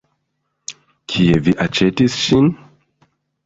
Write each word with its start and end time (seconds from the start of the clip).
Kie 1.13 1.37
vi 1.49 1.55
aĉetis 1.67 2.19
ŝin? 2.25 2.53